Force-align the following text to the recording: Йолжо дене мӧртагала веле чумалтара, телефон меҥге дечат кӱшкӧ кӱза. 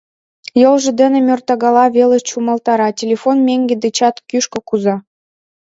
Йолжо 0.61 0.91
дене 1.01 1.19
мӧртагала 1.27 1.85
веле 1.95 2.17
чумалтара, 2.27 2.89
телефон 2.99 3.37
меҥге 3.47 3.75
дечат 3.83 4.15
кӱшкӧ 4.29 4.59
кӱза. 4.67 4.95